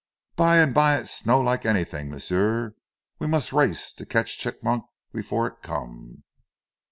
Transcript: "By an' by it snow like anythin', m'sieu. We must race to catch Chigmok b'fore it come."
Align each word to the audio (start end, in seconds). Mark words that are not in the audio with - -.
"By 0.35 0.57
an' 0.57 0.73
by 0.73 0.97
it 0.97 1.05
snow 1.05 1.39
like 1.41 1.63
anythin', 1.63 2.09
m'sieu. 2.09 2.71
We 3.19 3.27
must 3.27 3.53
race 3.53 3.93
to 3.93 4.03
catch 4.07 4.39
Chigmok 4.39 4.85
b'fore 5.13 5.45
it 5.45 5.61
come." 5.61 6.23